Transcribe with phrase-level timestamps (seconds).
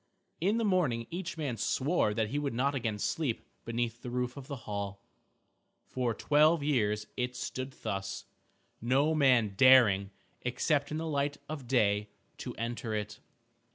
[0.39, 4.35] In the morning each man swore that he would not again sleep beneath the roof
[4.35, 5.05] of the hall.
[5.85, 8.25] For twelve years it stood thus,
[8.81, 10.09] no man daring,
[10.41, 13.19] except in the light of day, to enter it.